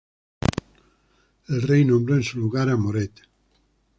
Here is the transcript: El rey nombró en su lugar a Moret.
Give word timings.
El 1.47 1.61
rey 1.61 1.85
nombró 1.85 2.15
en 2.15 2.23
su 2.23 2.39
lugar 2.39 2.69
a 2.69 2.75
Moret. 2.75 3.11